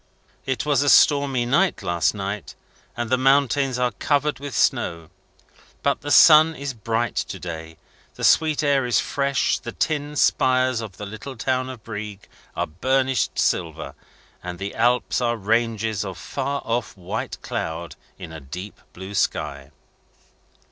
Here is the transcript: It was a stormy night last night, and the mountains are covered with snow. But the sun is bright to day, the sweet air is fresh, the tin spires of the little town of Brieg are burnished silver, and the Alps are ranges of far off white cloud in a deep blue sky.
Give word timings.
It 0.47 0.65
was 0.65 0.81
a 0.81 0.89
stormy 0.89 1.45
night 1.45 1.83
last 1.83 2.15
night, 2.15 2.55
and 2.97 3.11
the 3.11 3.19
mountains 3.19 3.77
are 3.77 3.91
covered 3.91 4.39
with 4.39 4.55
snow. 4.55 5.11
But 5.83 6.01
the 6.01 6.09
sun 6.09 6.55
is 6.55 6.73
bright 6.73 7.13
to 7.17 7.37
day, 7.39 7.77
the 8.15 8.23
sweet 8.23 8.63
air 8.63 8.87
is 8.87 8.99
fresh, 8.99 9.59
the 9.59 9.71
tin 9.71 10.15
spires 10.15 10.81
of 10.81 10.97
the 10.97 11.05
little 11.05 11.37
town 11.37 11.69
of 11.69 11.83
Brieg 11.83 12.27
are 12.55 12.65
burnished 12.65 13.37
silver, 13.37 13.93
and 14.41 14.57
the 14.57 14.73
Alps 14.73 15.21
are 15.21 15.37
ranges 15.37 16.03
of 16.03 16.17
far 16.17 16.63
off 16.65 16.97
white 16.97 17.39
cloud 17.43 17.95
in 18.17 18.31
a 18.31 18.39
deep 18.39 18.81
blue 18.93 19.13
sky. 19.13 19.69